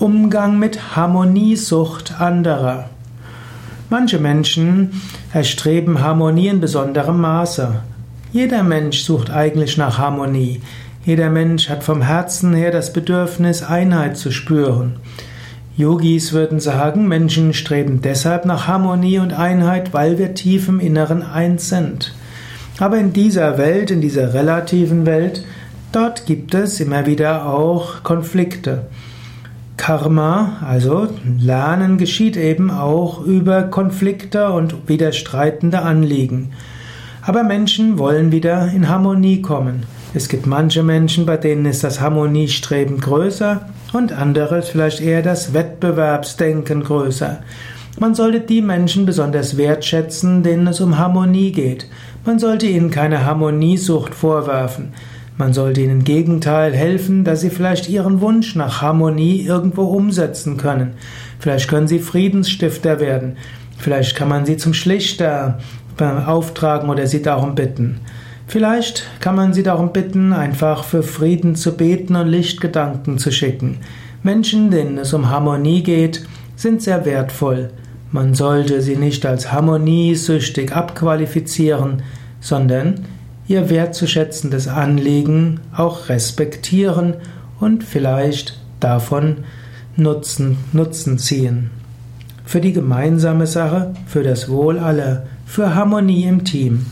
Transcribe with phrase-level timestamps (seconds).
[0.00, 2.88] Umgang mit Harmoniesucht anderer.
[3.90, 5.02] Manche Menschen
[5.34, 7.82] erstreben Harmonie in besonderem Maße.
[8.32, 10.62] Jeder Mensch sucht eigentlich nach Harmonie.
[11.04, 14.96] Jeder Mensch hat vom Herzen her das Bedürfnis, Einheit zu spüren.
[15.76, 21.22] Yogis würden sagen, Menschen streben deshalb nach Harmonie und Einheit, weil wir tief im Inneren
[21.22, 22.14] eins sind.
[22.78, 25.44] Aber in dieser Welt, in dieser relativen Welt,
[25.92, 28.86] dort gibt es immer wieder auch Konflikte.
[29.80, 31.08] Karma, also
[31.38, 36.52] Lernen, geschieht eben auch über Konflikte und widerstreitende Anliegen.
[37.22, 39.84] Aber Menschen wollen wieder in Harmonie kommen.
[40.12, 45.54] Es gibt manche Menschen, bei denen ist das Harmoniestreben größer und andere vielleicht eher das
[45.54, 47.38] Wettbewerbsdenken größer.
[47.98, 51.86] Man sollte die Menschen besonders wertschätzen, denen es um Harmonie geht.
[52.26, 54.92] Man sollte ihnen keine Harmoniesucht vorwerfen.
[55.40, 60.58] Man sollte ihnen im Gegenteil helfen, dass sie vielleicht ihren Wunsch nach Harmonie irgendwo umsetzen
[60.58, 60.92] können.
[61.38, 63.38] Vielleicht können sie Friedensstifter werden.
[63.78, 65.58] Vielleicht kann man sie zum Schlichter
[65.98, 68.00] auftragen oder sie darum bitten.
[68.48, 73.78] Vielleicht kann man sie darum bitten, einfach für Frieden zu beten und Lichtgedanken zu schicken.
[74.22, 76.22] Menschen, denen es um Harmonie geht,
[76.54, 77.70] sind sehr wertvoll.
[78.12, 82.02] Man sollte sie nicht als harmoniesüchtig abqualifizieren,
[82.40, 83.06] sondern
[83.50, 87.14] ihr wertzuschätzendes Anliegen auch respektieren
[87.58, 89.38] und vielleicht davon
[89.96, 91.70] Nutzen, Nutzen ziehen.
[92.44, 96.86] Für die gemeinsame Sache, für das Wohl aller, für Harmonie im Team.